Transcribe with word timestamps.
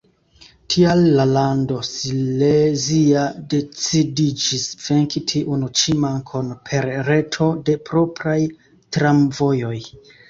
Tial 0.75 1.01
la 1.17 1.25
lando 1.31 1.75
silezia 1.89 3.25
decidiĝis 3.51 4.65
venki 4.87 5.23
tiun 5.33 5.67
ĉi 5.83 5.95
mankon 6.07 6.51
per 6.71 6.91
reto 7.11 7.51
de 7.69 7.79
propraj 7.91 8.39
tramvojoj. 8.99 9.77